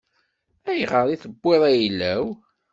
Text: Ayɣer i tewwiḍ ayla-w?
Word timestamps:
Ayɣer 0.69 1.05
i 1.09 1.15
tewwiḍ 1.23 1.63
ayla-w? 1.71 2.25